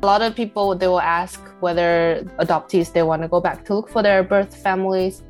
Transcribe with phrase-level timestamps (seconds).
[0.00, 3.74] A lot of people they will ask whether adoptees they want to go back to
[3.74, 5.24] look for their birth families.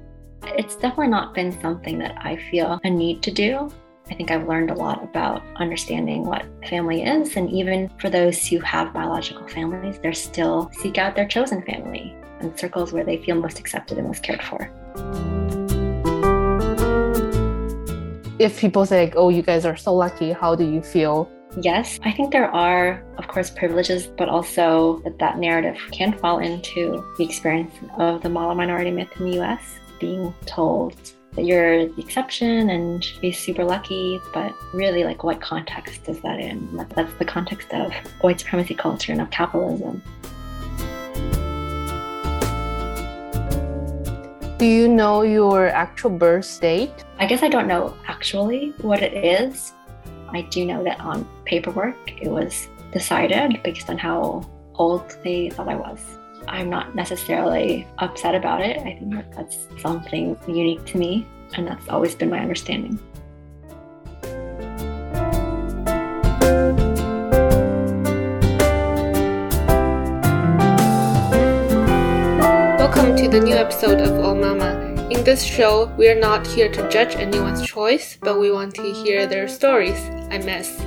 [0.44, 3.70] It's definitely not been something that I feel a need to do.
[4.10, 7.34] I think I've learned a lot about understanding what family is.
[7.36, 12.14] And even for those who have biological families, they're still seek out their chosen family
[12.40, 14.70] and circles where they feel most accepted and most cared for.
[18.38, 21.30] If people say, oh, you guys are so lucky, how do you feel?
[21.60, 26.38] Yes, I think there are, of course, privileges, but also that that narrative can fall
[26.38, 29.60] into the experience of the model minority myth in the US,
[29.98, 30.94] being told
[31.32, 36.38] that you're the exception and be super lucky, but really, like, what context is that
[36.38, 36.86] in?
[36.94, 40.00] That's the context of white supremacy culture and of capitalism.
[44.58, 47.04] Do you know your actual birth date?
[47.18, 49.72] I guess I don't know actually what it is.
[50.30, 55.68] I do know that on paperwork it was decided based on how old they thought
[55.68, 56.04] I was.
[56.46, 58.76] I'm not necessarily upset about it.
[58.78, 62.98] I think that that's something unique to me, and that's always been my understanding.
[72.76, 74.84] Welcome to the new episode of Oh Mama.
[75.08, 78.92] In this show, we are not here to judge anyone's choice, but we want to
[78.92, 79.98] hear their stories.
[80.30, 80.80] I miss.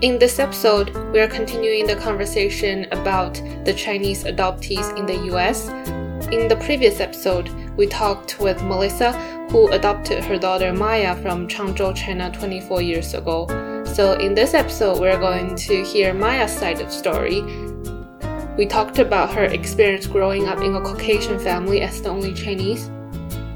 [0.00, 3.34] In this episode, we are continuing the conversation about
[3.64, 5.68] the Chinese adoptees in the US.
[6.30, 9.12] In the previous episode, we talked with Melissa,
[9.50, 13.46] who adopted her daughter Maya from Changzhou, China 24 years ago.
[13.84, 17.42] So, in this episode, we're going to hear Maya's side of the story.
[18.56, 22.88] We talked about her experience growing up in a Caucasian family as the only Chinese.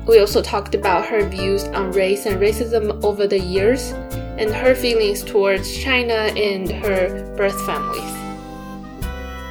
[0.07, 3.93] We also talked about her views on race and racism over the years
[4.39, 8.13] and her feelings towards China and her birth families.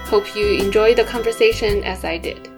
[0.09, 2.49] Hope you enjoy the conversation as I did.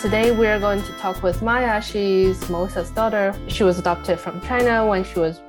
[0.00, 1.80] Today we are going to talk with Maya.
[1.80, 3.34] She's Melissa's daughter.
[3.46, 5.40] She was adopted from China when she was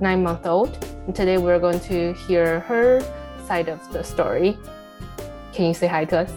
[0.00, 0.78] nine months old.
[1.06, 3.00] And today we're going to hear her
[3.46, 4.56] side of the story.
[5.52, 6.32] Can you say hi to us?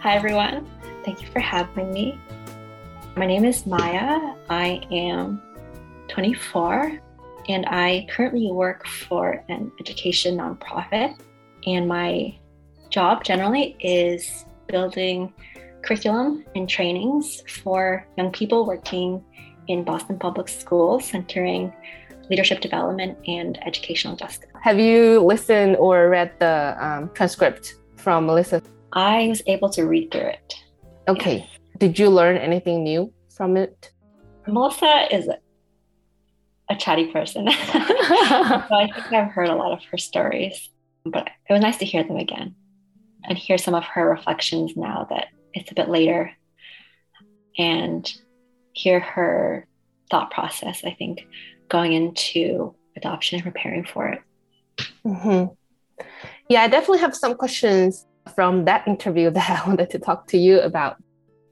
[0.00, 0.68] Hi, everyone.
[1.04, 2.18] Thank you for having me.
[3.18, 4.36] My name is Maya.
[4.48, 5.42] I am
[6.06, 7.00] 24
[7.48, 11.18] and I currently work for an education nonprofit.
[11.66, 12.38] And my
[12.90, 15.32] job generally is building
[15.82, 19.24] curriculum and trainings for young people working
[19.66, 21.72] in Boston Public Schools, centering
[22.30, 24.48] leadership development and educational justice.
[24.62, 28.62] Have you listened or read the um, transcript from Melissa?
[28.92, 30.54] I was able to read through it.
[31.08, 31.38] Okay.
[31.38, 31.57] Yeah.
[31.78, 33.92] Did you learn anything new from it?
[34.46, 35.28] Melissa is
[36.68, 37.48] a chatty person.
[37.50, 40.70] so I think I've heard a lot of her stories,
[41.04, 42.54] but it was nice to hear them again
[43.24, 46.32] and hear some of her reflections now that it's a bit later
[47.56, 48.12] and
[48.72, 49.66] hear her
[50.10, 51.26] thought process, I think,
[51.68, 54.20] going into adoption and preparing for it.
[55.04, 56.04] Mm-hmm.
[56.48, 60.38] Yeah, I definitely have some questions from that interview that I wanted to talk to
[60.38, 60.96] you about.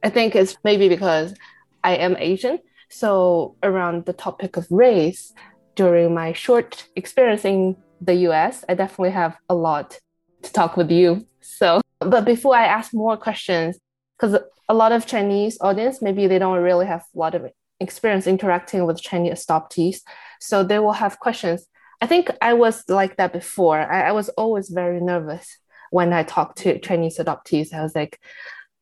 [0.03, 1.35] I think it's maybe because
[1.83, 2.59] I am Asian.
[2.89, 5.33] So, around the topic of race,
[5.75, 9.99] during my short experience in the US, I definitely have a lot
[10.43, 11.27] to talk with you.
[11.41, 13.79] So, but before I ask more questions,
[14.17, 17.47] because a lot of Chinese audience, maybe they don't really have a lot of
[17.81, 20.01] experience interacting with Chinese adoptees.
[20.41, 21.67] So they will have questions.
[22.01, 23.79] I think I was like that before.
[23.79, 25.59] I, I was always very nervous
[25.91, 27.73] when I talked to Chinese adoptees.
[27.73, 28.21] I was like,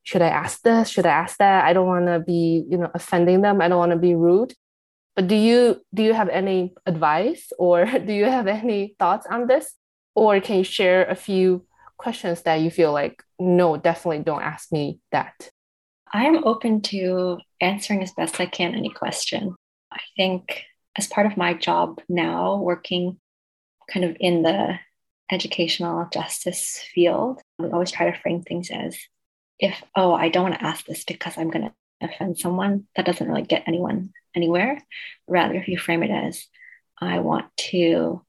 [0.04, 0.88] should I ask this?
[0.88, 1.64] Should I ask that?
[1.64, 3.60] I don't want to be, you know, offending them.
[3.60, 4.54] I don't want to be rude.
[5.16, 9.46] But do you do you have any advice or do you have any thoughts on
[9.46, 9.74] this?
[10.14, 11.66] Or can you share a few
[11.96, 15.50] questions that you feel like, no, definitely don't ask me that?
[16.12, 19.56] I am open to answering as best I can any question.
[19.90, 20.62] I think
[20.96, 23.18] as part of my job now, working
[23.92, 24.78] kind of in the
[25.32, 28.96] educational justice field, we always try to frame things as
[29.58, 33.06] if, oh, I don't want to ask this because I'm going to offend someone, that
[33.06, 34.82] doesn't really get anyone anywhere.
[35.28, 36.46] Rather, if you frame it as,
[36.98, 38.22] I want to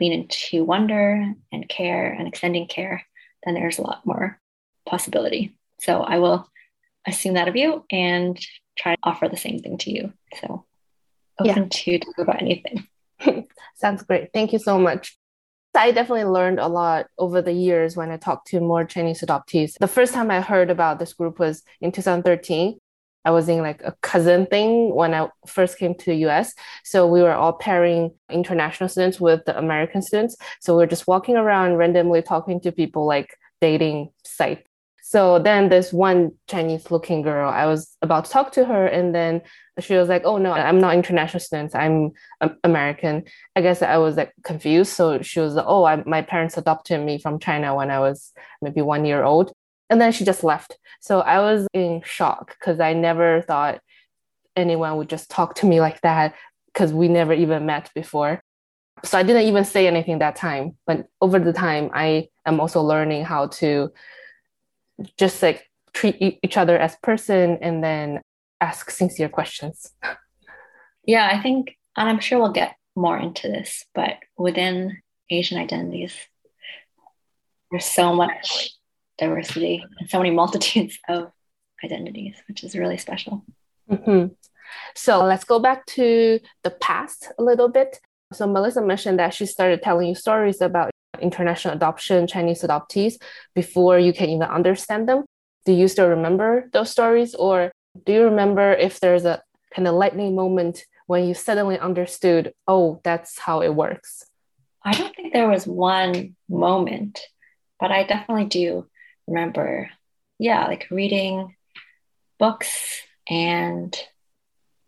[0.00, 3.04] lean into wonder and care and extending care,
[3.44, 4.40] then there's a lot more
[4.86, 5.56] possibility.
[5.80, 6.48] So I will
[7.06, 8.38] assume that of you and
[8.76, 10.12] try to offer the same thing to you.
[10.40, 10.64] So
[11.40, 11.68] open yeah.
[11.70, 12.86] to talk about anything.
[13.76, 14.30] Sounds great.
[14.32, 15.16] Thank you so much.
[15.78, 19.78] I definitely learned a lot over the years when I talked to more Chinese adoptees.
[19.78, 22.78] The first time I heard about this group was in 2013.
[23.24, 26.54] I was in like a cousin thing when I first came to the US.
[26.82, 30.36] So we were all pairing international students with the American students.
[30.60, 34.67] So we are just walking around randomly talking to people like dating site.
[35.08, 39.14] So then this one Chinese looking girl, I was about to talk to her and
[39.14, 39.40] then
[39.80, 41.74] she was like, "Oh no, I'm not international student.
[41.74, 42.10] I'm
[42.42, 43.24] um, American."
[43.56, 44.92] I guess I was like confused.
[44.92, 48.34] So she was like, "Oh, I, my parents adopted me from China when I was
[48.60, 49.50] maybe one year old,"
[49.88, 50.76] and then she just left.
[51.00, 53.80] So I was in shock because I never thought
[54.56, 56.34] anyone would just talk to me like that
[56.74, 58.42] because we never even met before.
[59.04, 60.76] So I didn't even say anything that time.
[60.86, 63.90] But over the time, I am also learning how to
[65.16, 68.20] just like treat each other as person and then
[68.60, 69.92] ask sincere questions.
[71.08, 74.98] Yeah, I think, and I'm sure we'll get more into this, but within
[75.30, 76.14] Asian identities,
[77.70, 78.68] there's so much
[79.16, 81.32] diversity and so many multitudes of
[81.82, 83.42] identities, which is really special.
[83.90, 84.34] Mm-hmm.
[84.94, 87.98] So let's go back to the past a little bit.
[88.34, 93.14] So Melissa mentioned that she started telling you stories about international adoption, Chinese adoptees
[93.54, 95.24] before you can even understand them.
[95.66, 97.70] Do you still remember those stories, or
[98.06, 99.42] do you remember if there's a
[99.74, 104.24] kind of lightning moment when you suddenly understood, oh, that's how it works?
[104.84, 107.20] I don't think there was one moment,
[107.80, 108.86] but I definitely do
[109.26, 109.90] remember,
[110.38, 111.56] yeah, like reading
[112.38, 113.02] books.
[113.28, 113.94] And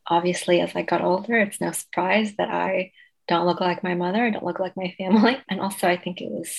[0.06, 2.92] obviously, as I got older, it's no surprise that I
[3.30, 5.38] don't look like my mother, I don't look like my family.
[5.48, 6.52] And also, I think it was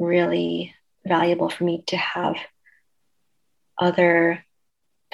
[0.00, 0.74] really
[1.06, 2.36] valuable for me to have
[3.78, 4.42] other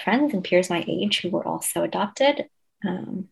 [0.03, 2.49] friends and peers my age who were also adopted,
[2.87, 3.29] um,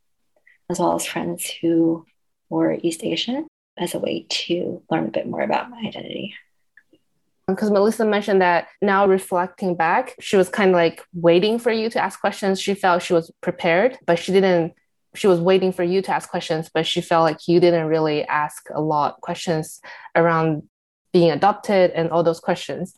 [0.69, 2.05] as well as friends who
[2.51, 3.47] were East Asian
[3.79, 6.35] as a way to learn a bit more about my identity.
[7.47, 11.89] Because Melissa mentioned that now reflecting back, she was kind of like waiting for you
[11.91, 12.61] to ask questions.
[12.61, 14.75] She felt she was prepared, but she didn't.
[15.17, 18.25] She was waiting for you to ask questions, but she felt like you didn't really
[18.25, 19.81] ask a lot questions
[20.15, 20.63] around
[21.13, 22.95] being adopted and all those questions.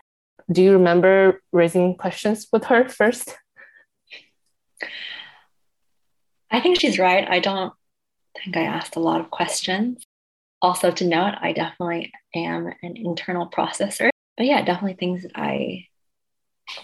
[0.51, 3.37] Do you remember raising questions with her first?
[6.51, 7.29] I think she's right.
[7.29, 7.73] I don't
[8.43, 10.03] think I asked a lot of questions.
[10.61, 14.09] Also, to note, I definitely am an internal processor.
[14.37, 15.88] But yeah, definitely things I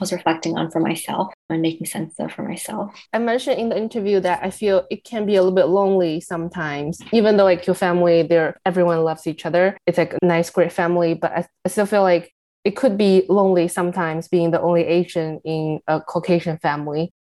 [0.00, 2.94] was reflecting on for myself and making sense of for myself.
[3.12, 6.20] I mentioned in the interview that I feel it can be a little bit lonely
[6.20, 9.76] sometimes, even though like your family, there everyone loves each other.
[9.86, 12.32] It's like a nice, great family, but I, I still feel like
[12.64, 17.12] it could be lonely sometimes being the only Asian in a Caucasian family.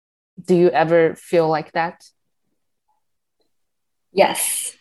[0.44, 2.04] Do you ever feel like that?
[4.14, 4.76] Yes,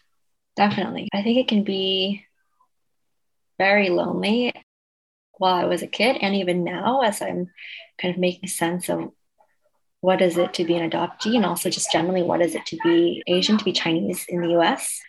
[0.56, 1.08] definitely.
[1.12, 2.24] I think it can be
[3.58, 4.52] very lonely
[5.42, 7.50] while I was a kid and even now as I'm
[8.00, 9.10] kind of making sense of
[10.00, 12.76] what is it to be an adoptee and also just generally what is it to
[12.84, 15.00] be Asian, to be Chinese in the US.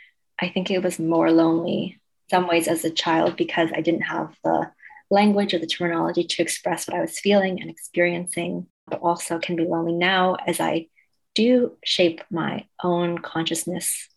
[0.41, 1.99] I think it was more lonely
[2.31, 4.71] some ways as a child because I didn't have the
[5.11, 9.55] language or the terminology to express what I was feeling and experiencing, but also can
[9.55, 10.87] be lonely now as I
[11.35, 14.09] do shape my own consciousness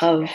[0.00, 0.28] of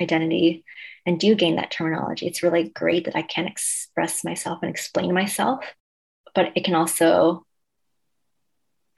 [0.00, 0.64] identity
[1.04, 2.26] and do gain that terminology.
[2.26, 5.64] It's really great that I can express myself and explain myself,
[6.34, 7.44] but it can also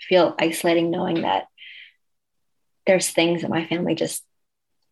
[0.01, 1.45] feel isolating knowing that
[2.87, 4.25] there's things that my family just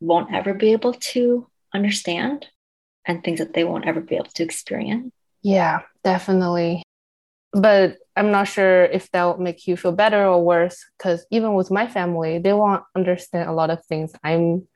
[0.01, 2.47] won't ever be able to understand
[3.07, 5.11] and things that they won't ever be able to experience.
[5.43, 6.83] Yeah, definitely.
[7.53, 11.55] But I'm not sure if that will make you feel better or worse because even
[11.55, 14.67] with my family, they won't understand a lot of things I'm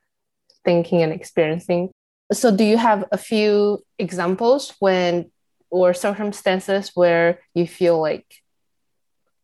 [0.64, 1.90] thinking and experiencing.
[2.32, 5.30] So, do you have a few examples when
[5.70, 8.26] or circumstances where you feel like,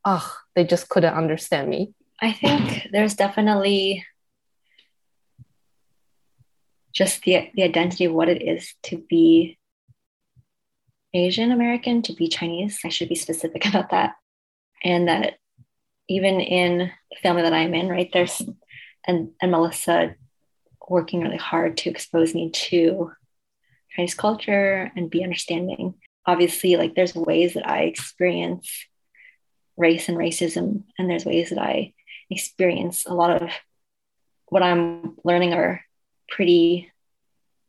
[0.05, 1.95] oh, they just couldn't understand me?
[2.21, 4.05] I think there's definitely
[6.93, 9.59] just the, the identity of what it is to be
[11.13, 12.81] Asian American, to be Chinese.
[12.85, 14.15] I should be specific about that.
[14.83, 15.35] And that
[16.09, 18.43] even in the family that I'm in, right, there's,
[19.07, 20.15] and, and Melissa
[20.89, 23.13] working really hard to expose me to
[23.95, 25.95] Chinese culture and be understanding.
[26.27, 28.71] Obviously, like there's ways that I experience
[29.77, 31.93] race and racism, and there's ways that I
[32.31, 33.51] experience a lot of
[34.47, 35.83] what I'm learning are
[36.29, 36.91] pretty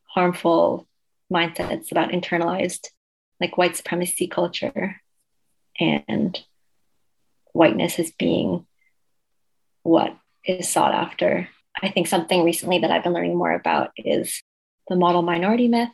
[0.04, 0.88] harmful
[1.32, 2.88] mindsets about internalized
[3.40, 5.00] like white supremacy culture
[5.80, 6.40] and
[7.54, 8.66] whiteness as being
[9.84, 11.50] what is sought after
[11.82, 14.42] I think something recently that I've been learning more about is
[14.88, 15.90] the model minority myth,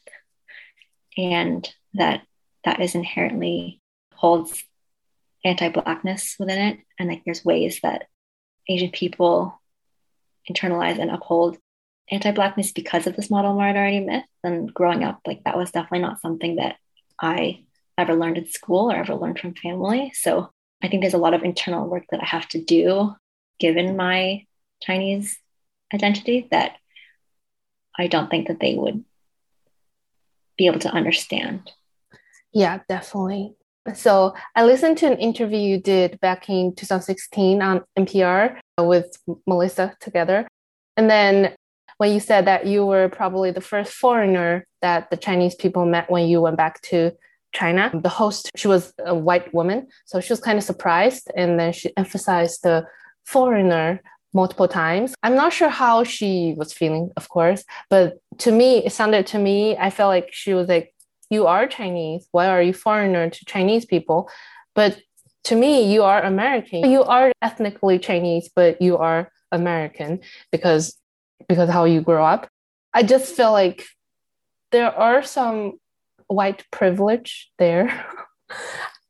[1.17, 2.21] and that
[2.63, 3.81] that is inherently
[4.13, 4.63] holds
[5.43, 8.07] anti-blackness within it, and like there's ways that
[8.69, 9.61] Asian people
[10.49, 11.57] internalize and uphold
[12.11, 14.25] anti-blackness because of this model minority myth.
[14.43, 16.75] And growing up like that was definitely not something that
[17.19, 17.63] i
[17.97, 20.11] ever learned in school or ever learned from family.
[20.15, 20.49] So
[20.83, 23.15] i think there's a lot of internal work that i have to do
[23.59, 24.45] given my
[24.81, 25.37] chinese
[25.93, 26.77] identity that
[27.97, 29.03] i don't think that they would
[30.57, 31.71] be able to understand
[32.51, 33.55] yeah definitely
[33.93, 39.95] so I listened to an interview you did back in 2016 on NPR with Melissa
[39.99, 40.47] together.
[40.95, 41.53] And then
[41.97, 46.09] when you said that you were probably the first foreigner that the Chinese people met
[46.09, 47.11] when you went back to
[47.53, 49.87] China, the host, she was a white woman.
[50.05, 51.29] So she was kind of surprised.
[51.35, 52.85] And then she emphasized the
[53.25, 54.01] foreigner
[54.33, 55.13] multiple times.
[55.23, 59.39] I'm not sure how she was feeling, of course, but to me, it sounded to
[59.39, 60.93] me, I felt like she was like,
[61.29, 62.27] you are Chinese.
[62.31, 64.29] Why are you foreigner to Chinese people?
[64.75, 64.99] But
[65.45, 66.89] to me, you are American.
[66.89, 70.19] You are ethnically Chinese, but you are American
[70.51, 70.97] because
[71.47, 72.47] because how you grow up.
[72.93, 73.83] I just feel like
[74.71, 75.79] there are some
[76.27, 78.05] white privilege there.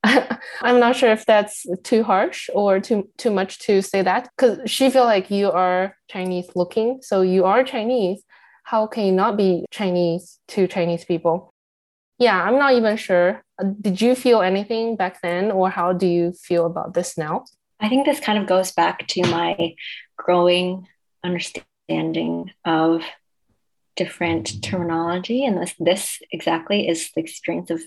[0.62, 4.69] I'm not sure if that's too harsh or too too much to say that because
[4.69, 8.24] she feel like you are Chinese looking, so you are Chinese.
[8.65, 11.53] How can you not be Chinese to Chinese people?
[12.19, 13.41] Yeah, I'm not even sure.
[13.81, 17.45] Did you feel anything back then, or how do you feel about this now?
[17.79, 19.75] I think this kind of goes back to my
[20.17, 20.88] growing
[21.24, 23.03] understanding of
[23.95, 25.45] different terminology.
[25.45, 27.81] And this, this exactly is the experience of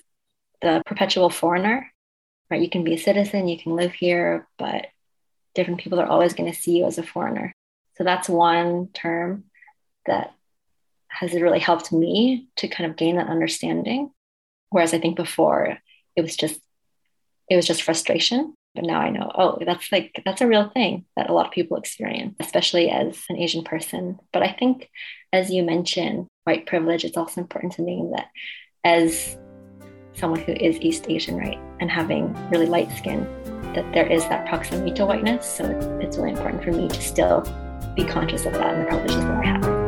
[0.63, 1.93] the perpetual foreigner,
[2.51, 2.61] right?
[2.61, 4.87] You can be a citizen, you can live here, but
[5.55, 7.53] different people are always going to see you as a foreigner.
[7.97, 9.45] So that's one term
[10.07, 10.35] that
[11.09, 14.11] has really helped me to kind of gain that understanding.
[14.71, 15.79] Whereas I think before
[16.15, 16.61] it was just
[17.49, 21.07] it was just frustration but now I know, oh, that's like, that's a real thing
[21.17, 24.21] that a lot of people experience, especially as an Asian person.
[24.35, 24.91] But I think,
[25.33, 28.29] as you mentioned, white privilege, it's also important to name that
[28.85, 29.37] as
[30.17, 33.25] someone who is East Asian, right, and having really light skin,
[33.75, 35.47] that there is that proximity to whiteness.
[35.47, 35.65] So
[36.01, 37.43] it's really important for me to still
[37.95, 39.87] be conscious of that and the privileges that I have.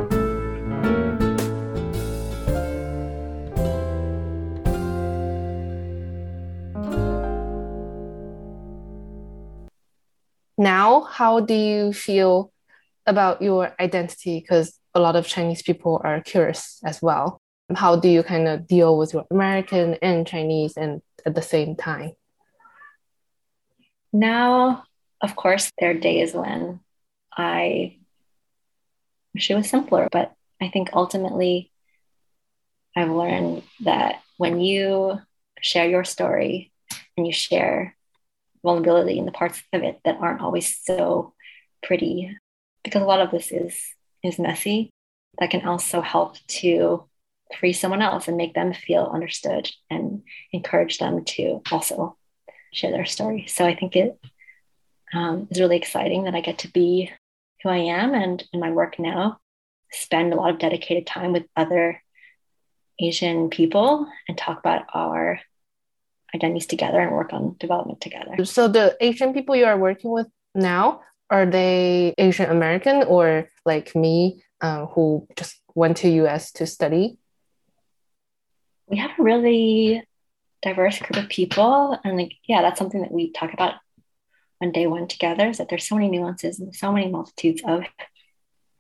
[10.58, 12.52] now how do you feel
[13.06, 17.40] about your identity because a lot of chinese people are curious as well
[17.76, 21.76] how do you kind of deal with your american and chinese and at the same
[21.76, 22.12] time?
[24.12, 24.84] Now
[25.20, 26.80] of course there are days when
[27.37, 27.96] i
[29.34, 31.70] wish it was simpler but i think ultimately
[32.96, 35.18] i've learned that when you
[35.60, 36.72] share your story
[37.16, 37.96] and you share
[38.62, 41.34] vulnerability in the parts of it that aren't always so
[41.82, 42.37] pretty
[42.84, 43.76] because a lot of this is
[44.22, 44.90] is messy
[45.38, 47.07] that can also help to
[47.58, 52.16] free someone else and make them feel understood and encourage them to also
[52.72, 54.18] share their story so i think it
[55.14, 57.10] um, is really exciting that i get to be
[57.62, 59.38] who i am and in my work now
[59.90, 62.02] spend a lot of dedicated time with other
[63.00, 65.40] asian people and talk about our
[66.34, 68.44] identities together and work on development together.
[68.44, 71.00] So the Asian people you are working with now
[71.30, 77.18] are they Asian American or like me uh, who just went to US to study?
[78.88, 80.02] We have a really
[80.62, 83.75] diverse group of people, and like yeah, that's something that we talk about
[84.62, 85.49] on day one together.
[85.49, 87.85] Is that there's so many nuances and so many multitudes of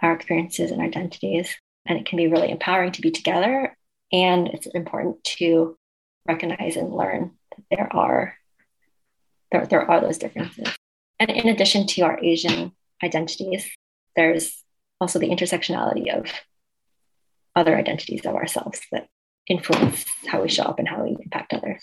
[0.00, 1.54] our experiences and identities,
[1.86, 3.76] and it can be really empowering to be together.
[4.12, 5.76] And it's important to
[6.26, 8.34] recognize and learn that there are
[9.52, 10.68] there, there are those differences.
[11.18, 12.72] And in addition to our Asian
[13.02, 13.68] identities,
[14.16, 14.62] there's
[15.00, 16.30] also the intersectionality of
[17.54, 19.08] other identities of ourselves that
[19.48, 21.82] influence how we show up and how we impact others.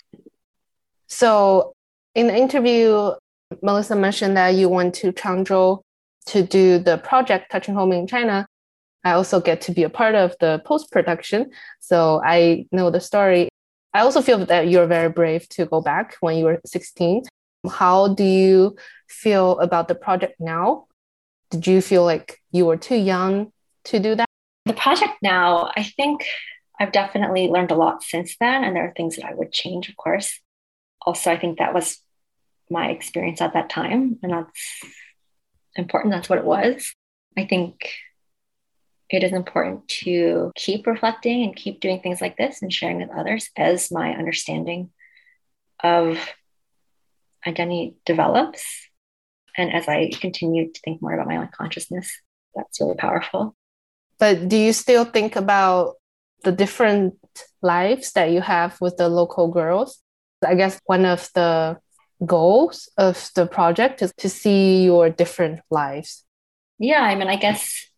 [1.08, 1.72] So,
[2.14, 3.12] in the interview,
[3.62, 5.82] Melissa mentioned that you went to Changzhou
[6.26, 8.46] to do the project Touching Home in China.
[9.04, 11.50] I also get to be a part of the post production.
[11.80, 13.48] So, I know the story.
[13.94, 17.22] I also feel that you're very brave to go back when you were 16.
[17.70, 18.76] How do you
[19.08, 20.86] feel about the project now?
[21.50, 23.52] Did you feel like you were too young
[23.84, 24.26] to do that?
[24.66, 26.26] The project now, I think
[26.78, 29.88] I've definitely learned a lot since then, and there are things that I would change,
[29.88, 30.40] of course.
[31.00, 31.98] Also, I think that was
[32.70, 34.82] my experience at that time, and that's
[35.74, 36.12] important.
[36.12, 36.94] That's what it was.
[37.36, 37.90] I think
[39.08, 43.10] it is important to keep reflecting and keep doing things like this and sharing with
[43.10, 44.90] others as my understanding
[45.82, 46.18] of
[47.46, 48.64] identity develops.
[49.56, 52.10] And as I continue to think more about my own consciousness,
[52.54, 53.54] that's really powerful.
[54.18, 55.94] But do you still think about
[56.46, 57.14] the different
[57.60, 60.00] lives that you have with the local girls?
[60.46, 61.78] I guess one of the
[62.24, 66.24] goals of the project is to see your different lives.
[66.78, 67.90] Yeah, I mean, I guess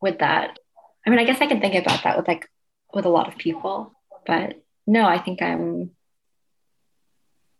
[0.00, 0.58] with that,
[1.06, 2.48] I mean, I guess I can think about that with like
[2.92, 3.92] with a lot of people,
[4.26, 5.90] but no, I think I'm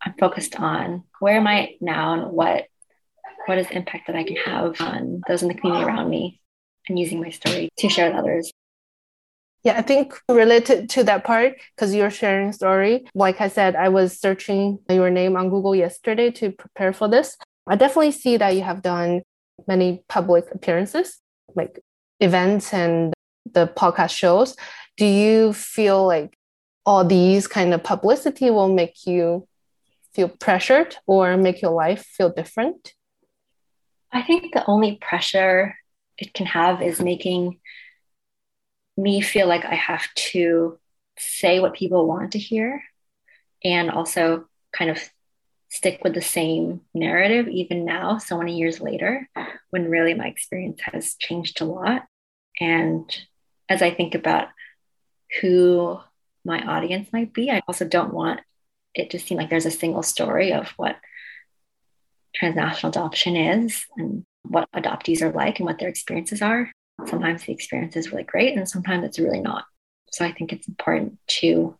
[0.05, 2.67] I'm focused on where am I now and what
[3.47, 6.41] what is impact that I can have on those in the community around me
[6.89, 8.53] and using my story to share with others.
[9.65, 13.89] Yeah, I think related to that part, because you're sharing story, like I said, I
[13.89, 17.39] was searching your name on Google yesterday to prepare for this.
[17.67, 19.23] I definitely see that you have done
[19.67, 21.19] many public appearances,
[21.55, 21.81] like
[22.21, 23.15] events and
[23.51, 24.55] the podcast shows.
[24.99, 26.37] Do you feel like
[26.85, 29.49] all these kind of publicity will make you
[30.13, 32.93] feel pressured or make your life feel different?
[34.13, 35.77] I think the only pressure
[36.19, 37.61] it can have is making
[38.97, 40.79] me feel like I have to
[41.19, 42.83] say what people want to hear
[43.63, 44.99] and also kind of
[45.69, 49.29] stick with the same narrative even now, so many years later,
[49.71, 52.05] when really my experience has changed a lot.
[52.61, 53.05] And
[53.69, 54.49] as I think about
[55.41, 55.99] who
[56.45, 58.41] my audience might be, I also don't want
[58.95, 60.97] it to seem like there's a single story of what
[62.37, 66.71] transnational adoption is and what adoptees are like and what their experiences are
[67.07, 69.65] sometimes the experience is really great and sometimes it's really not.
[70.11, 71.77] So I think it's important to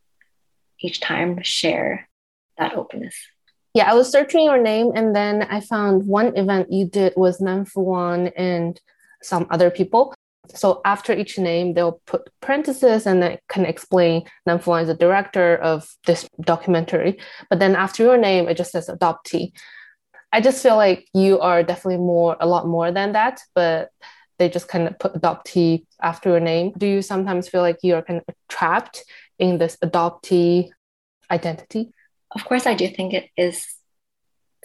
[0.81, 2.09] each time share
[2.59, 3.15] that openness.
[3.75, 7.41] Yeah, I was searching your name and then I found one event you did was
[7.41, 8.81] Namfuan and
[9.23, 10.15] some other people.
[10.55, 15.57] So after each name, they'll put parentheses and they can explain Namfuan is the director
[15.57, 17.19] of this documentary.
[17.51, 19.53] But then after your name, it just says adoptee.
[20.33, 23.41] I just feel like you are definitely more, a lot more than that.
[23.55, 23.91] But
[24.39, 26.73] they just kind of put adoptee after your name.
[26.77, 29.05] Do you sometimes feel like you're kind of trapped
[29.39, 30.71] in this adoptee
[31.31, 31.93] identity?
[32.35, 33.67] Of course, I do think it is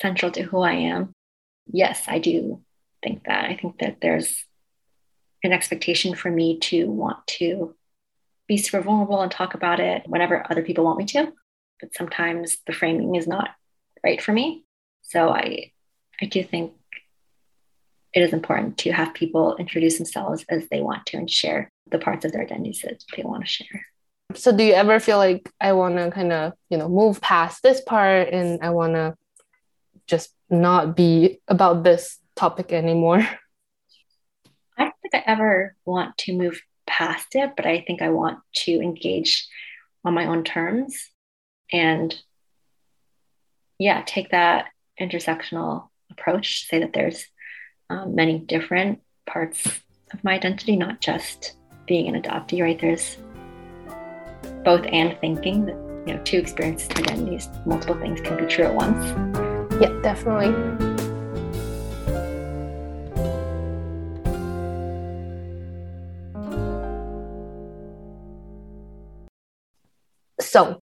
[0.02, 1.14] central to who I am.
[1.72, 2.62] Yes, I do
[3.04, 3.46] think that.
[3.46, 4.46] I think that there's
[5.44, 7.76] an expectation for me to want to
[8.48, 11.32] be super vulnerable and talk about it whenever other people want me to.
[11.80, 13.52] But sometimes the framing is not
[14.04, 14.66] right for me.
[15.04, 15.72] So I
[16.22, 16.74] I do think
[18.14, 22.00] it is important to have people introduce themselves as they want to and share the
[22.00, 23.86] parts of their identities that they want to share.
[24.36, 27.64] So do you ever feel like I want to kind of, you know, move past
[27.64, 29.16] this part and I want to
[30.08, 33.20] just not be about this topic anymore?
[34.78, 38.40] I don't think I ever want to move past it, but I think I want
[38.66, 39.48] to engage
[40.06, 41.10] on my own terms
[41.72, 42.16] and
[43.78, 44.68] yeah, take that
[45.00, 47.26] intersectional approach, say that there's
[47.90, 49.66] um, many different parts
[50.14, 51.56] of my identity, not just
[51.88, 52.80] being an adoptee, right?
[52.80, 53.18] There's
[54.64, 55.76] both and thinking that,
[56.08, 59.04] you know, two experiences, identities, multiple things can be true at once.
[59.82, 60.54] Yeah, definitely.
[70.40, 70.80] So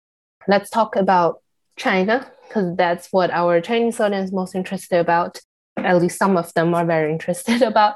[0.48, 1.42] let's talk about
[1.76, 5.40] China because that's what our Chinese audience is most interested about
[5.86, 7.96] at least some of them are very interested about.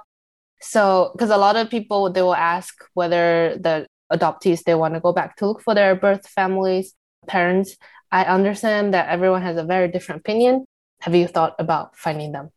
[0.61, 4.99] So, because a lot of people they will ask whether the adoptees they want to
[4.99, 6.93] go back to look for their birth families,
[7.27, 7.75] parents.
[8.11, 10.65] I understand that everyone has a very different opinion.
[11.01, 12.49] Have you thought about finding them?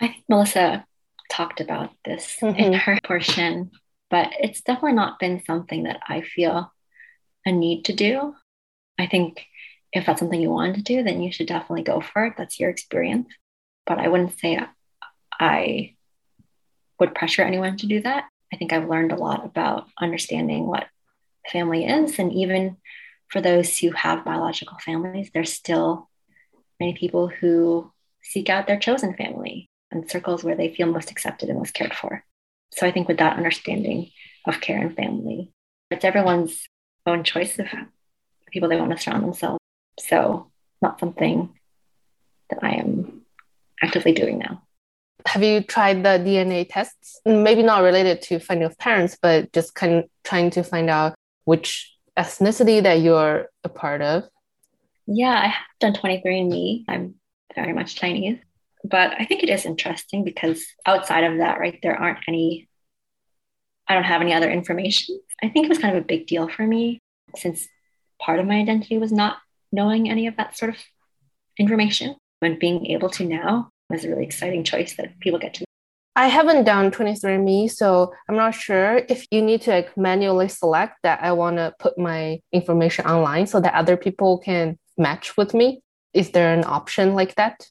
[0.00, 0.84] I think Melissa
[1.30, 2.58] talked about this mm-hmm.
[2.58, 3.70] in her portion,
[4.10, 6.72] but it's definitely not been something that I feel
[7.46, 8.34] a need to do.
[8.98, 9.46] I think
[9.92, 12.34] if that's something you want to do, then you should definitely go for it.
[12.36, 13.28] That's your experience
[13.86, 14.58] but I wouldn't say
[15.38, 15.94] I
[16.98, 18.24] would pressure anyone to do that.
[18.52, 20.86] I think I've learned a lot about understanding what
[21.50, 22.18] family is.
[22.18, 22.76] And even
[23.28, 26.08] for those who have biological families, there's still
[26.80, 31.48] many people who seek out their chosen family and circles where they feel most accepted
[31.48, 32.24] and most cared for.
[32.72, 34.10] So I think with that understanding
[34.46, 35.52] of care and family,
[35.90, 36.66] it's everyone's
[37.06, 37.66] own choice of
[38.50, 39.60] people they want to surround themselves.
[40.00, 40.50] So
[40.82, 41.50] not something
[42.50, 43.15] that I am
[43.82, 44.62] actively doing now.
[45.26, 47.20] Have you tried the DNA tests?
[47.26, 51.14] Maybe not related to finding of parents, but just kind of trying to find out
[51.44, 54.24] which ethnicity that you're a part of.
[55.06, 56.84] Yeah, I have done 23andMe.
[56.88, 57.14] I'm
[57.54, 58.38] very much Chinese.
[58.84, 62.68] But I think it is interesting because outside of that, right, there aren't any,
[63.88, 65.18] I don't have any other information.
[65.42, 67.00] I think it was kind of a big deal for me
[67.34, 67.66] since
[68.20, 69.38] part of my identity was not
[69.72, 70.76] knowing any of that sort of
[71.58, 75.64] information and being able to now is a really exciting choice that people get to.
[76.14, 80.96] I haven't done 23andMe, so I'm not sure if you need to like manually select
[81.02, 85.52] that I want to put my information online so that other people can match with
[85.52, 85.82] me.
[86.14, 87.68] Is there an option like that?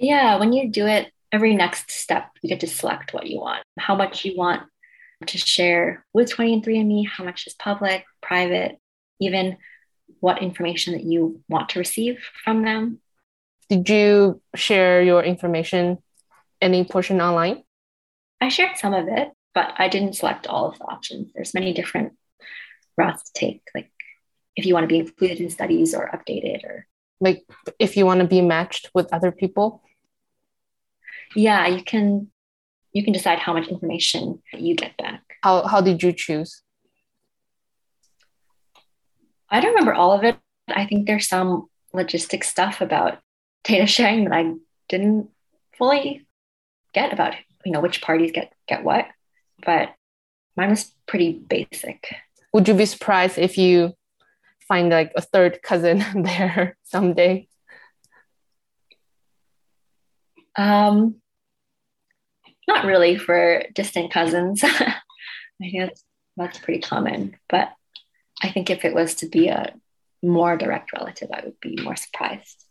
[0.00, 3.62] Yeah, when you do it, every next step, you get to select what you want,
[3.78, 4.62] how much you want
[5.26, 8.78] to share with 23andMe, how much is public, private,
[9.20, 9.56] even
[10.18, 12.98] what information that you want to receive from them.
[13.68, 15.98] Did you share your information
[16.60, 17.64] any portion online?
[18.40, 21.32] I shared some of it, but I didn't select all of the options.
[21.34, 22.12] There's many different
[22.96, 23.90] routes to take, like
[24.56, 26.86] if you want to be included in studies or updated or
[27.20, 27.44] like
[27.78, 29.82] if you want to be matched with other people.
[31.34, 32.30] Yeah, you can
[32.92, 35.22] you can decide how much information you get back.
[35.42, 36.62] How how did you choose?
[39.50, 40.36] I don't remember all of it.
[40.68, 43.18] I think there's some logistic stuff about
[43.64, 44.54] data sharing that I
[44.88, 45.30] didn't
[45.76, 46.26] fully
[46.92, 49.06] get about you know which parties get get what,
[49.64, 49.94] but
[50.56, 52.14] mine was pretty basic.
[52.52, 53.94] Would you be surprised if you
[54.68, 57.48] find like a third cousin there someday?
[60.56, 61.16] Um,
[62.68, 64.62] not really for distant cousins.
[64.64, 64.94] I
[65.58, 66.04] think that's
[66.36, 67.72] that's pretty common, but
[68.42, 69.74] I think if it was to be a
[70.22, 72.63] more direct relative, I would be more surprised.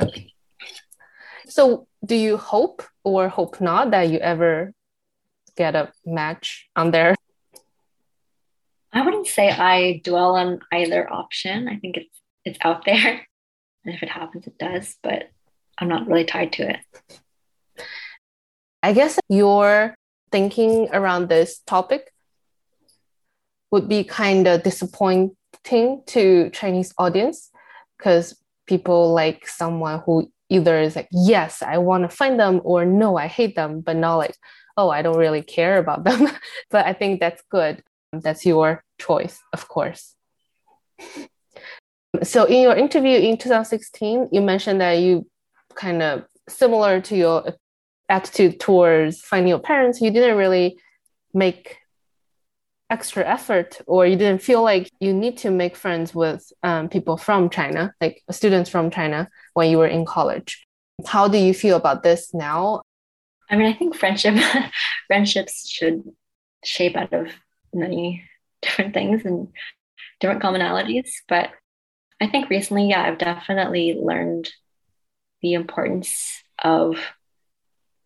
[1.48, 4.72] So, do you hope or hope not that you ever
[5.56, 7.16] get a match on there?
[8.92, 11.66] I wouldn't say I dwell on either option.
[11.66, 13.26] I think it's it's out there,
[13.84, 14.96] and if it happens, it does.
[15.02, 15.30] But
[15.76, 16.80] I'm not really tied to it.
[18.82, 19.94] I guess your
[20.30, 22.12] thinking around this topic
[23.70, 25.36] would be kind of disappointing
[26.06, 27.50] to Chinese audience
[27.98, 28.36] because
[28.70, 33.16] people like someone who either is like, yes, I want to find them, or no,
[33.16, 34.36] I hate them, but not like,
[34.76, 36.28] oh, I don't really care about them.
[36.70, 37.82] but I think that's good.
[38.12, 40.14] That's your choice, of course.
[42.22, 45.26] So in your interview in 2016, you mentioned that you
[45.74, 47.54] kind of similar to your
[48.08, 50.78] attitude towards finding your parents, you didn't really
[51.34, 51.76] make
[52.90, 57.16] extra effort or you didn't feel like you need to make friends with um, people
[57.16, 60.66] from China, like students from China when you were in college.
[61.06, 62.82] How do you feel about this now?
[63.48, 64.36] I mean, I think friendship
[65.06, 66.02] friendships should
[66.64, 67.28] shape out of
[67.72, 68.24] many
[68.60, 69.48] different things and
[70.18, 71.10] different commonalities.
[71.28, 71.50] But
[72.20, 74.50] I think recently, yeah, I've definitely learned
[75.42, 76.98] the importance of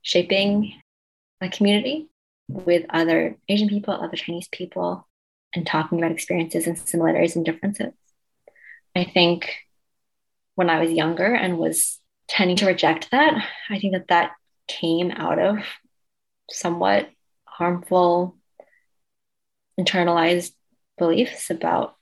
[0.02, 0.80] shaping
[1.40, 2.08] a community
[2.48, 5.06] with other Asian people, other Chinese people,
[5.54, 7.92] and talking about experiences and similarities and differences.
[8.94, 9.54] I think
[10.54, 13.34] when I was younger and was tending to reject that,
[13.70, 14.32] I think that that
[14.68, 15.58] came out of
[16.50, 17.10] somewhat
[17.44, 18.36] harmful
[19.78, 20.52] internalized
[20.98, 21.96] beliefs about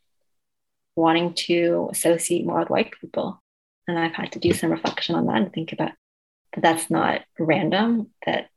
[0.94, 3.42] wanting to associate more with white people.
[3.88, 5.92] And I've had to do some reflection on that and think about
[6.54, 8.48] that that's not random, that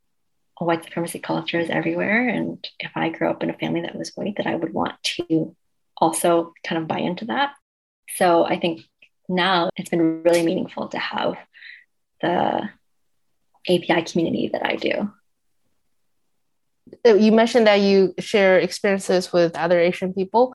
[0.59, 2.29] white supremacy culture is everywhere.
[2.29, 4.93] And if I grew up in a family that was white, that I would want
[5.03, 5.55] to
[5.97, 7.53] also kind of buy into that.
[8.15, 8.81] So I think
[9.27, 11.35] now it's been really meaningful to have
[12.21, 12.69] the
[13.67, 15.11] API community that I do.
[17.05, 20.53] Uh, you mentioned that you share experiences with other Asian people.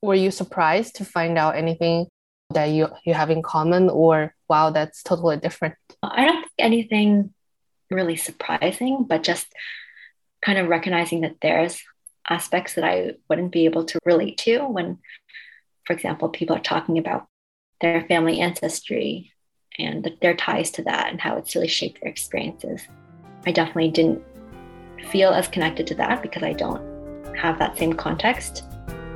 [0.00, 2.06] Were you surprised to find out anything
[2.50, 5.74] that you, you have in common, or wow, that's totally different?
[6.02, 7.34] I don't think anything
[7.90, 9.46] really surprising, but just
[10.44, 11.82] kind of recognizing that there's
[12.28, 14.98] aspects that I wouldn't be able to relate to when,
[15.84, 17.26] for example, people are talking about
[17.80, 19.32] their family ancestry
[19.78, 22.82] and their ties to that and how it's really shaped their experiences.
[23.46, 24.22] I definitely didn't
[25.10, 28.64] feel as connected to that because I don't have that same context,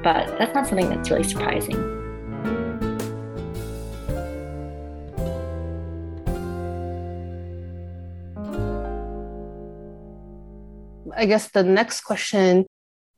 [0.02, 1.97] but that's not something that's really surprising.
[11.18, 12.64] I guess the next question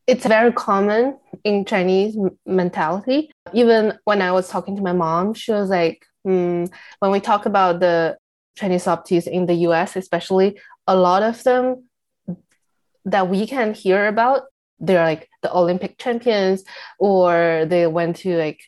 [0.06, 3.30] it's very common in Chinese mentality.
[3.52, 7.46] Even when I was talking to my mom, she was like, mm, when we talk
[7.46, 8.16] about the
[8.56, 10.58] Chinese adoptees in the US, especially,
[10.88, 11.84] a lot of them
[13.04, 14.42] that we can hear about,
[14.80, 16.64] they're like the Olympic champions
[16.98, 18.60] or they went to like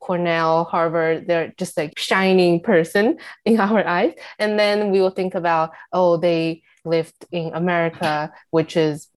[0.00, 4.12] Cornell, Harvard, they're just like shining person in our eyes.
[4.38, 9.08] And then we will think about, oh, they lived in America, which is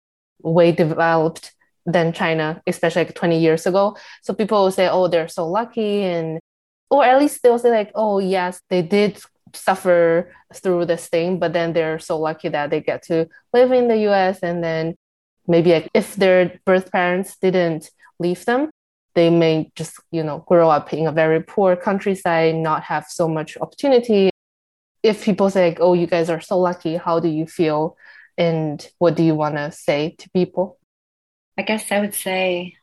[0.42, 1.54] way developed
[1.86, 3.98] than China, especially like 20 years ago.
[4.22, 6.04] So people will say, oh, they're so lucky.
[6.04, 6.40] And,
[6.90, 9.20] or at least they'll say, like, oh, yes, they did
[9.54, 13.88] suffer through this thing, but then they're so lucky that they get to live in
[13.88, 14.40] the US.
[14.42, 14.96] And then
[15.48, 18.70] maybe like, if their birth parents didn't leave them,
[19.16, 23.28] they may just, you know, grow up in a very poor countryside, not have so
[23.28, 24.33] much opportunity.
[25.04, 27.98] If people say, like, oh, you guys are so lucky, how do you feel?
[28.38, 30.80] And what do you want to say to people?
[31.58, 32.78] I guess I would say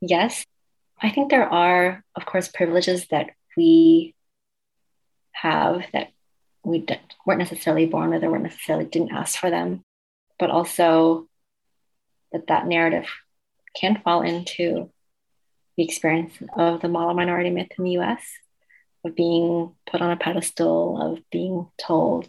[0.00, 0.46] yes.
[1.02, 4.14] I think there are, of course, privileges that we
[5.32, 6.12] have that
[6.64, 6.86] we
[7.26, 9.82] weren't necessarily born with or weren't necessarily didn't ask for them,
[10.38, 11.28] but also
[12.32, 13.06] that that narrative
[13.78, 14.90] can fall into
[15.76, 18.22] the experience of the model minority myth in the US,
[19.06, 22.28] of being put on a pedestal, of being told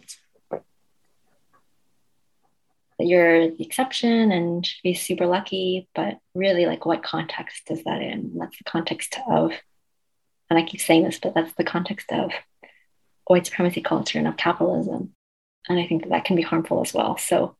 [0.50, 8.02] that you're the exception and be super lucky, but really, like, what context is that
[8.02, 8.32] in?
[8.38, 9.52] That's the context of,
[10.50, 12.32] and I keep saying this, but that's the context of
[13.26, 15.12] white supremacy culture and of capitalism.
[15.68, 17.18] And I think that that can be harmful as well.
[17.18, 17.56] So,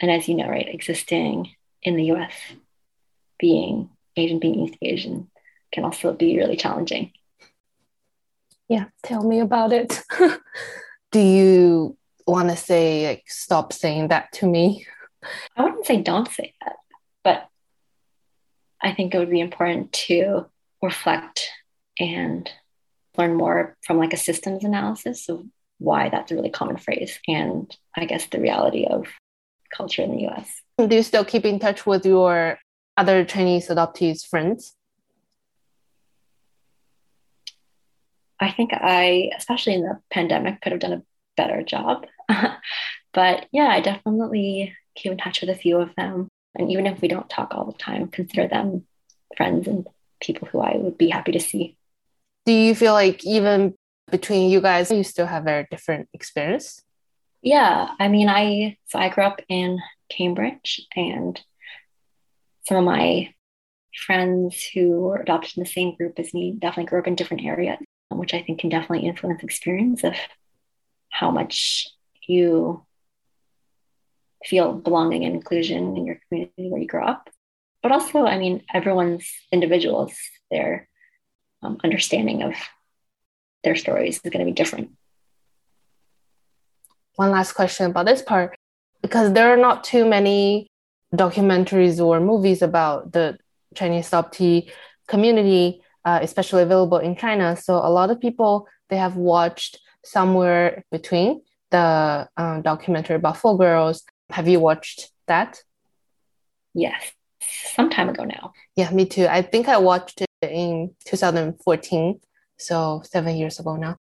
[0.00, 2.32] and as you know, right, existing in the US,
[3.38, 5.30] being Asian, being East Asian
[5.72, 7.12] can also be really challenging.
[8.72, 10.02] Yeah, tell me about it.
[11.12, 14.86] Do you want to say, like, stop saying that to me?
[15.54, 16.76] I wouldn't say don't say that,
[17.22, 17.48] but
[18.80, 20.46] I think it would be important to
[20.80, 21.50] reflect
[22.00, 22.50] and
[23.18, 25.44] learn more from like a systems analysis of
[25.76, 29.06] why that's a really common phrase and I guess the reality of
[29.76, 30.48] culture in the US.
[30.78, 32.58] Do you still keep in touch with your
[32.96, 34.74] other Chinese adoptees friends?
[38.42, 41.02] I think I, especially in the pandemic, could have done a
[41.36, 42.06] better job.
[43.14, 46.28] but yeah, I definitely keep in touch with a few of them.
[46.54, 48.84] And even if we don't talk all the time, consider them
[49.36, 49.86] friends and
[50.20, 51.76] people who I would be happy to see.
[52.44, 53.74] Do you feel like even
[54.10, 56.82] between you guys, you still have very different experience?
[57.42, 61.40] Yeah, I mean, I so I grew up in Cambridge, and
[62.68, 63.34] some of my
[64.06, 67.44] friends who were adopted in the same group as me definitely grew up in different
[67.44, 67.78] areas,
[68.18, 70.14] which I think can definitely influence experience of
[71.10, 71.88] how much
[72.26, 72.84] you
[74.44, 77.30] feel belonging and inclusion in your community where you grow up.
[77.82, 80.14] But also, I mean, everyone's individuals,
[80.50, 80.88] their
[81.62, 82.54] um, understanding of
[83.64, 84.90] their stories is going to be different.
[87.16, 88.56] One last question about this part
[89.02, 90.68] because there are not too many
[91.14, 93.38] documentaries or movies about the
[93.74, 94.70] Chinese adoptee
[95.08, 97.56] community, uh, especially available in China.
[97.56, 103.56] So a lot of people they have watched somewhere between the um, documentary about Fall
[103.56, 104.02] Girls.
[104.30, 105.62] Have you watched that?
[106.74, 107.12] Yes,
[107.74, 108.52] some time ago now.
[108.76, 109.26] Yeah, me too.
[109.26, 112.20] I think I watched it in 2014,
[112.58, 113.96] so seven years ago now.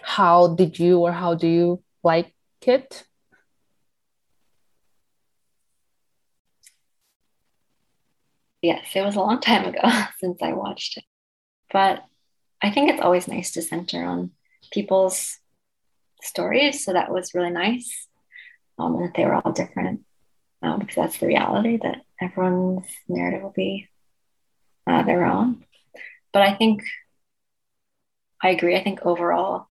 [0.00, 2.34] How did you or how do you like
[2.66, 3.04] it?
[8.62, 9.80] Yes, it was a long time ago
[10.20, 11.04] since I watched it.
[11.72, 12.04] But
[12.62, 14.30] I think it's always nice to center on
[14.72, 15.38] people's
[16.22, 16.84] stories.
[16.84, 18.08] So that was really nice.
[18.78, 20.00] Um, that they were all different
[20.62, 23.88] um, because that's the reality that everyone's narrative will be
[24.86, 25.64] uh, their own.
[26.32, 26.82] But I think
[28.42, 28.76] I agree.
[28.76, 29.68] I think overall,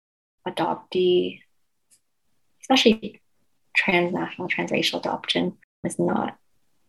[0.46, 1.40] adoptee,
[2.62, 3.20] especially
[3.76, 6.38] transnational, transracial adoption, is not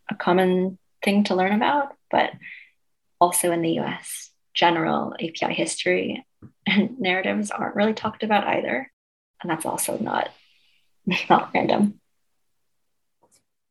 [0.09, 2.31] a common thing to learn about, but
[3.21, 6.25] also in the US, general API history
[6.65, 8.91] and narratives aren't really talked about either.
[9.41, 10.29] And that's also not,
[11.29, 12.01] not random.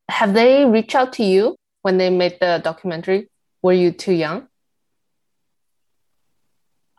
[0.08, 3.28] Have they reached out to you when they made the documentary?
[3.62, 4.46] Were you too young?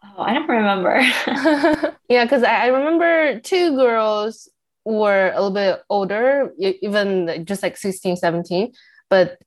[0.04, 1.00] Oh, I don't remember.
[2.10, 4.50] yeah, because I, I remember two girls
[4.86, 8.74] were a little bit older, even just like 16, 17.
[9.10, 9.38] But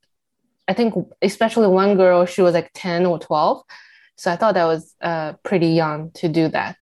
[0.69, 3.63] I think especially one girl, she was like 10 or 12.
[4.17, 6.77] So I thought that was uh, pretty young to do that.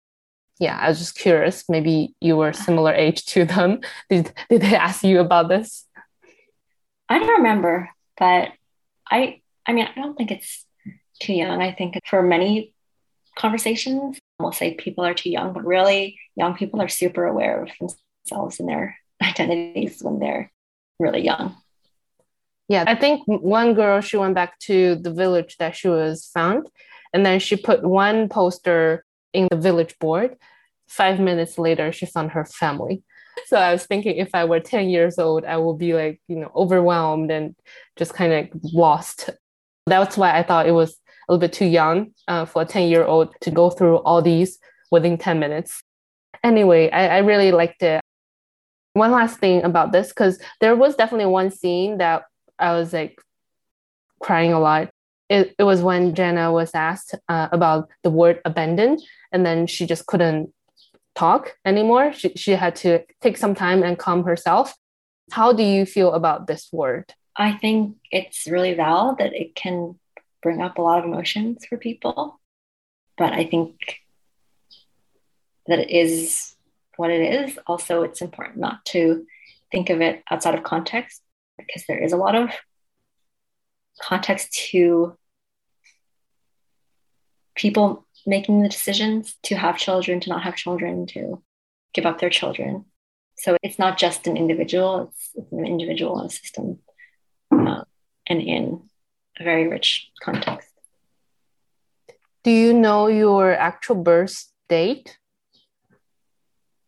[0.60, 1.64] Yeah, I was just curious.
[1.70, 3.80] Maybe you were similar age to them.
[4.10, 5.86] Did, did they ask you about this?
[7.08, 8.52] I don't remember, but
[9.10, 10.66] I I mean, I don't think it's
[11.22, 11.62] too young.
[11.62, 12.74] I think for many
[13.38, 17.70] conversations, we'll say people are too young, but really, young people are super aware of
[17.80, 20.52] themselves and their identities when they're
[21.00, 21.56] really young.
[22.68, 26.68] Yeah, I think one girl, she went back to the village that she was found,
[27.14, 30.36] and then she put one poster in the village board.
[30.88, 33.04] Five minutes later, she found her family.
[33.46, 36.38] So I was thinking if I were 10 years old, I would be like, you
[36.38, 37.56] know, overwhelmed and
[37.96, 39.30] just kind of lost
[39.88, 40.92] that's why I thought it was
[41.28, 44.22] a little bit too young uh, for a 10 year old to go through all
[44.22, 44.60] these
[44.92, 45.82] within 10 minutes.
[46.44, 48.02] Anyway, I, I really liked it.
[48.94, 52.24] One last thing about this, because there was definitely one scene that
[52.60, 53.22] I was like
[54.20, 54.90] crying a lot.
[55.30, 59.86] It, it was when Jenna was asked uh, about the word abandoned, and then she
[59.86, 60.54] just couldn't
[61.16, 62.14] talk anymore.
[62.14, 64.74] She, she had to take some time and calm herself.
[65.32, 67.14] How do you feel about this word?
[67.36, 70.00] I think it's really valid that it can
[70.42, 72.40] bring up a lot of emotions for people.
[73.18, 74.00] But I think
[75.66, 76.56] that it is
[76.96, 77.60] what it is.
[77.68, 79.26] Also, it's important not to
[79.72, 81.22] think of it outside of context
[81.58, 82.52] because there is a lot of
[84.02, 85.18] context to
[87.56, 91.42] people making the decisions to have children, to not have children, to
[91.94, 92.86] give up their children.
[93.40, 96.80] So it's not just an individual, it's, it's an individual in a system
[97.52, 97.84] uh,
[98.28, 98.82] and in
[99.40, 100.70] a very rich context.
[102.44, 105.18] Do you know your actual birth date?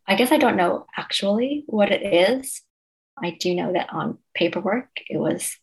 [0.07, 2.61] I guess I don't know actually what it is.
[3.21, 5.57] I do know that on paperwork it was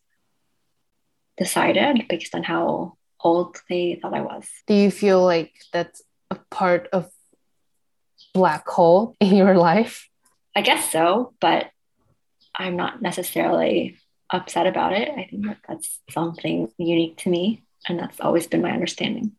[1.37, 4.47] decided based on how old they thought I was.
[4.67, 7.09] Do you feel like that's a part of
[8.33, 10.09] black hole in your life?
[10.55, 11.69] I guess so, but
[12.55, 13.97] I'm not necessarily
[14.29, 15.09] upset about it.
[15.09, 19.33] I think that that's something unique to me, and that's always been my understanding.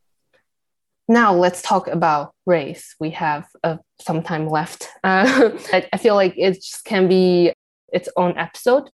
[1.09, 2.95] Now let's talk about race.
[3.01, 4.89] We have uh, some time left.
[5.05, 7.53] Uh, I, I feel like it just can be
[7.93, 8.91] its own episode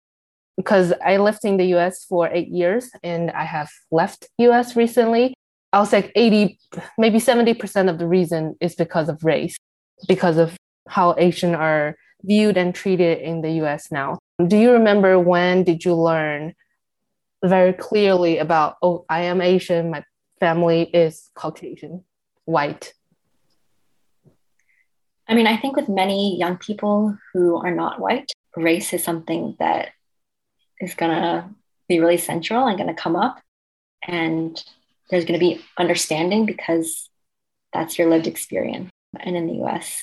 [0.56, 5.34] because I lived in the US for eight years and I have left US recently.
[5.72, 6.58] I was like 80,
[6.98, 9.56] maybe 70% of the reason is because of race,
[10.06, 10.56] because of
[10.88, 14.18] how Asian are viewed and treated in the US now.
[14.46, 16.54] Do you remember when did you learn
[17.44, 20.04] very clearly about, oh, I am Asian, my
[20.38, 22.04] family is Caucasian,
[22.44, 22.92] white?
[25.28, 29.56] I mean, I think with many young people who are not white, race is something
[29.58, 29.90] that
[30.80, 31.48] is going to
[31.88, 33.40] be really central and going to come up.
[34.06, 34.62] And
[35.10, 37.08] there's going to be understanding because
[37.72, 38.90] that's your lived experience.
[39.18, 40.02] And in the US,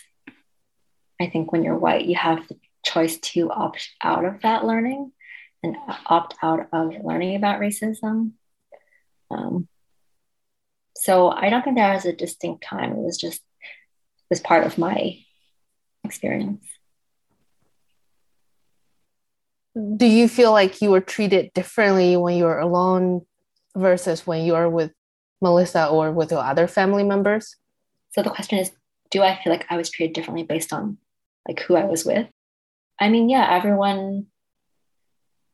[1.19, 5.11] I think when you're white, you have the choice to opt out of that learning
[5.63, 8.31] and opt out of learning about racism.
[9.29, 9.67] Um,
[10.95, 12.91] so I don't think there was a distinct time.
[12.91, 15.17] It was just it was part of my
[16.03, 16.65] experience.
[19.75, 23.25] Do you feel like you were treated differently when you were alone
[23.75, 24.91] versus when you are with
[25.41, 27.55] Melissa or with your other family members?
[28.11, 28.71] So the question is,
[29.11, 30.97] do I feel like I was treated differently based on
[31.47, 32.27] like who I was with?
[32.99, 34.27] I mean, yeah, everyone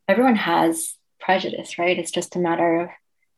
[0.07, 1.97] everyone has prejudice, right?
[1.97, 2.89] It's just a matter of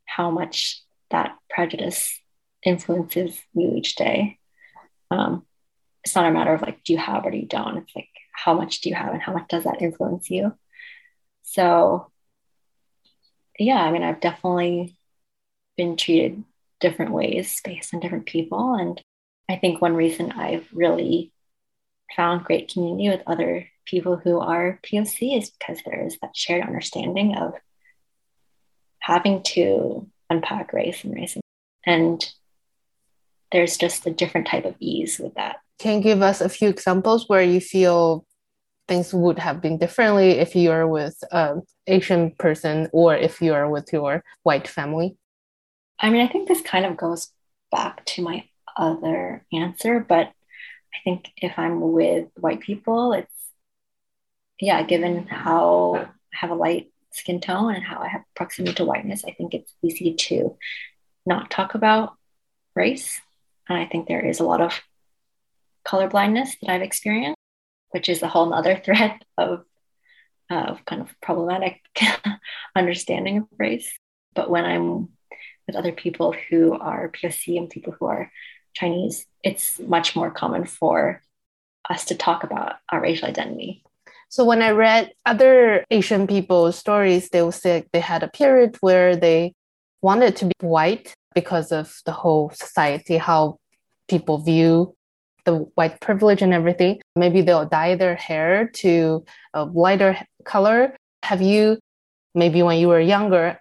[0.05, 2.19] how much that prejudice
[2.63, 4.37] influences you each day.
[5.09, 5.45] Um,
[6.03, 7.77] it's not a matter of like, do you have or do you don't?
[7.77, 10.53] It's like, how much do you have and how much does that influence you?
[11.49, 12.11] So,
[13.57, 14.97] yeah, I mean, I've definitely
[15.77, 16.43] been treated
[16.81, 18.75] different ways based on different people.
[18.75, 19.01] And
[19.49, 21.31] I think one reason I've really
[22.15, 26.67] found great community with other people who are POC is because there is that shared
[26.67, 27.53] understanding of
[28.99, 31.39] having to unpack race and racism.
[31.85, 32.29] And
[33.53, 35.61] there's just a different type of ease with that.
[35.79, 38.25] Can you give us a few examples where you feel
[38.87, 43.69] things would have been differently if you're with an Asian person or if you are
[43.69, 45.17] with your white family?
[45.99, 47.31] I mean, I think this kind of goes
[47.71, 48.45] back to my
[48.75, 53.31] other answer, but I think if I'm with white people, it's
[54.59, 55.95] yeah, given how
[56.33, 59.53] I have a light skin tone and how I have proximity to whiteness, I think
[59.53, 60.57] it's easy to
[61.25, 62.15] not talk about
[62.75, 63.19] race.
[63.69, 64.79] And I think there is a lot of
[65.83, 67.37] color blindness that I've experienced,
[67.97, 69.65] which is a whole other thread of,
[70.51, 71.81] of kind of problematic
[72.75, 73.91] understanding of race.
[74.35, 75.09] But when I'm
[75.65, 78.31] with other people who are POC and people who are
[78.75, 81.23] Chinese, it's much more common for
[81.89, 83.83] us to talk about our racial identity.
[84.29, 88.77] So when I read other Asian people's stories, they will say they had a period
[88.79, 89.55] where they
[90.03, 93.57] wanted to be white because of the whole society, how
[94.07, 94.95] people view
[95.47, 96.99] the white privilege and everything.
[97.15, 100.93] Maybe they'll dye their hair to a lighter color.
[101.23, 101.79] Have you,
[102.35, 103.57] maybe when you were younger,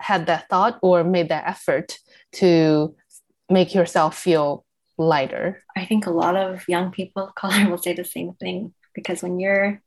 [0.00, 1.98] had that thought or made that effort
[2.40, 2.96] to
[3.50, 4.64] make yourself feel
[4.96, 5.62] lighter?
[5.76, 9.22] I think a lot of young people of color will say the same thing because
[9.22, 9.82] when you're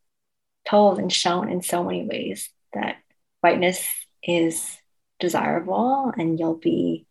[0.70, 2.98] told and shown in so many ways that
[3.42, 3.84] whiteness
[4.22, 4.78] is
[5.20, 7.08] desirable and you'll be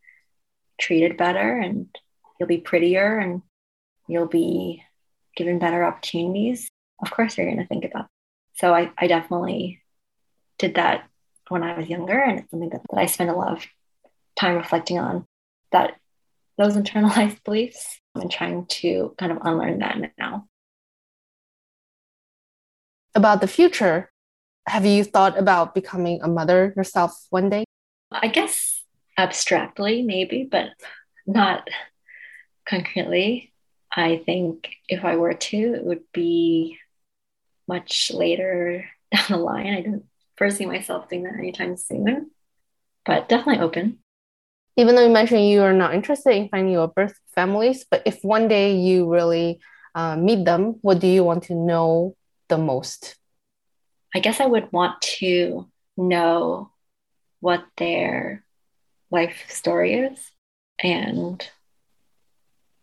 [0.79, 1.89] treated better and
[2.39, 3.43] you'll be prettier and
[4.09, 4.83] you'll be
[5.37, 6.69] given better opportunities,
[7.03, 8.05] of course you're going to think about.
[8.05, 8.11] It.
[8.55, 9.83] So I, I definitely
[10.59, 11.09] did that
[11.49, 13.67] when I was younger, and it's something that, that I spend a lot of
[14.39, 15.25] time reflecting on.
[15.71, 15.97] That
[16.57, 20.47] those internalized beliefs and trying to kind of unlearn that now.
[23.15, 24.11] About the future,
[24.67, 27.65] have you thought about becoming a mother yourself one day?
[28.11, 28.83] I guess
[29.17, 30.71] abstractly, maybe, but
[31.27, 31.69] not
[32.67, 33.53] concretely.
[33.99, 36.79] I think if I were to, it would be
[37.67, 39.75] much later down the line.
[39.75, 40.05] I don't
[40.37, 42.31] foresee myself doing that anytime soon,
[43.05, 43.99] but definitely open.
[44.77, 48.23] Even though you mentioned you are not interested in finding your birth families, but if
[48.23, 49.59] one day you really
[49.97, 52.15] uh, meet them, what do you want to know
[52.49, 53.17] the most?
[54.15, 56.71] I guess I would want to know
[57.41, 58.45] what their
[59.11, 60.31] life story is
[60.81, 61.45] and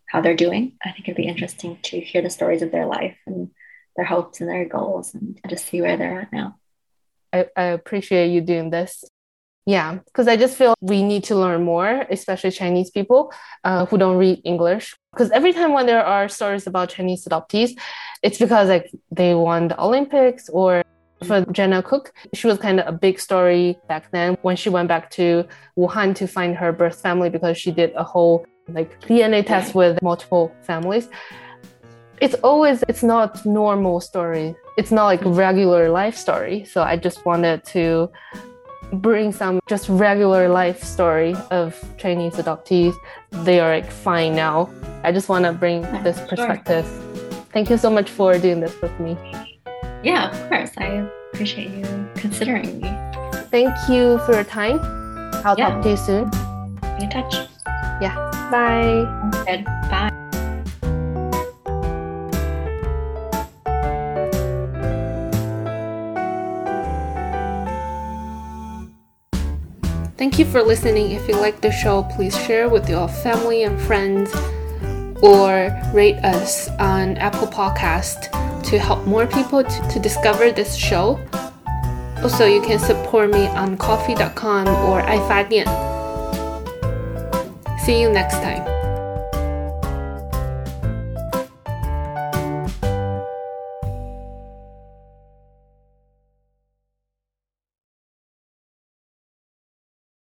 [0.08, 0.74] how they're doing.
[0.84, 3.52] I think it'd be interesting to hear the stories of their life and
[3.96, 6.58] their hopes and their goals and just see where they're at now.
[7.34, 9.04] I, I appreciate you doing this.
[9.66, 13.34] Yeah, because I just feel we need to learn more, especially Chinese people
[13.64, 14.96] uh, who don't read English.
[15.12, 17.72] Because every time when there are stories about Chinese adoptees,
[18.22, 20.84] it's because like they won the Olympics or
[21.24, 24.88] for Jenna Cook, she was kind of a big story back then when she went
[24.88, 25.46] back to
[25.78, 30.02] Wuhan to find her birth family because she did a whole like DNA test with
[30.02, 31.10] multiple families.
[32.22, 34.56] It's always it's not normal story.
[34.78, 36.66] It's not like regular life story.
[36.66, 38.10] So I just wanted to
[38.94, 42.96] bring some just regular life story of Chinese adoptees.
[43.32, 44.70] They are like fine now.
[45.04, 46.86] I just want to bring this perspective.
[46.86, 47.42] Sure.
[47.52, 49.18] Thank you so much for doing this with me.
[50.04, 50.72] Yeah, of course.
[50.78, 52.90] I appreciate you considering me.
[53.50, 54.80] Thank you for your time.
[55.46, 55.70] I'll yeah.
[55.70, 56.30] talk to you soon.
[56.98, 57.36] Be in touch.
[58.02, 58.16] Yeah.
[58.52, 59.06] Bye.
[59.46, 59.66] Good.
[59.90, 60.12] Bye.
[70.18, 71.12] Thank you for listening.
[71.12, 74.34] If you like the show, please share with your family and friends
[75.22, 78.32] or rate us on Apple Podcast
[78.64, 81.20] to help more people to, to discover this show.
[82.24, 85.95] Also, you can support me on ko-fi.com or iFadian.
[87.86, 88.75] See you next time.